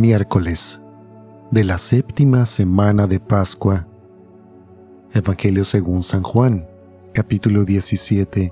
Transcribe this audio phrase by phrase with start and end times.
[0.00, 0.80] Miércoles
[1.50, 3.86] de la séptima semana de Pascua.
[5.12, 6.66] Evangelio según San Juan,
[7.12, 8.50] capítulo 17,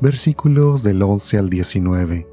[0.00, 2.26] versículos del 11 al 19.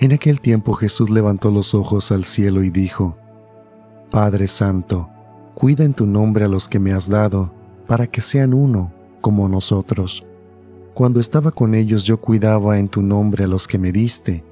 [0.00, 3.18] En aquel tiempo Jesús levantó los ojos al cielo y dijo,
[4.10, 5.10] Padre Santo,
[5.52, 7.52] cuida en tu nombre a los que me has dado,
[7.86, 8.90] para que sean uno,
[9.20, 10.26] como nosotros.
[10.94, 14.45] Cuando estaba con ellos yo cuidaba en tu nombre a los que me diste.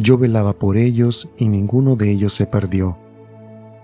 [0.00, 2.96] Yo velaba por ellos y ninguno de ellos se perdió,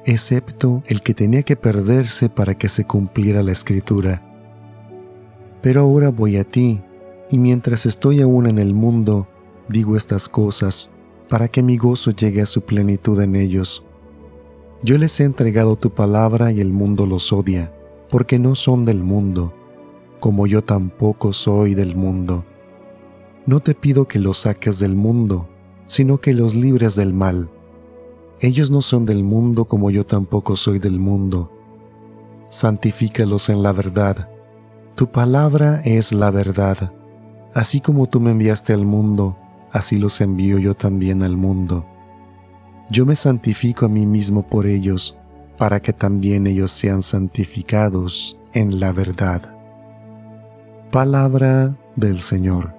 [0.06, 4.22] excepto el que tenía que perderse para que se cumpliera la escritura.
[5.60, 6.80] Pero ahora voy a ti,
[7.30, 9.28] y mientras estoy aún en el mundo,
[9.68, 10.88] digo estas cosas,
[11.28, 13.84] para que mi gozo llegue a su plenitud en ellos.
[14.82, 17.74] Yo les he entregado tu palabra y el mundo los odia,
[18.08, 19.52] porque no son del mundo,
[20.18, 22.46] como yo tampoco soy del mundo.
[23.44, 25.50] No te pido que los saques del mundo,
[25.86, 27.48] sino que los libres del mal.
[28.40, 31.50] Ellos no son del mundo como yo tampoco soy del mundo.
[32.50, 34.28] Santifícalos en la verdad.
[34.94, 36.92] Tu palabra es la verdad.
[37.54, 39.36] Así como tú me enviaste al mundo,
[39.72, 41.86] así los envío yo también al mundo.
[42.90, 45.18] Yo me santifico a mí mismo por ellos,
[45.56, 49.56] para que también ellos sean santificados en la verdad.
[50.92, 52.75] Palabra del Señor.